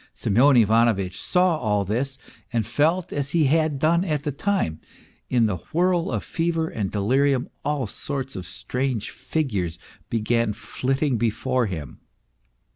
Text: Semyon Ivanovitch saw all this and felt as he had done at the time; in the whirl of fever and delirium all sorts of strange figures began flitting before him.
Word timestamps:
Semyon 0.15 0.57
Ivanovitch 0.57 1.21
saw 1.21 1.57
all 1.57 1.85
this 1.85 2.17
and 2.51 2.65
felt 2.65 3.13
as 3.13 3.29
he 3.37 3.43
had 3.43 3.77
done 3.77 4.03
at 4.03 4.23
the 4.23 4.31
time; 4.31 4.81
in 5.29 5.45
the 5.45 5.57
whirl 5.71 6.09
of 6.09 6.23
fever 6.23 6.67
and 6.69 6.89
delirium 6.89 7.49
all 7.63 7.85
sorts 7.85 8.35
of 8.35 8.47
strange 8.47 9.11
figures 9.11 9.77
began 10.09 10.53
flitting 10.53 11.19
before 11.19 11.67
him. 11.67 11.99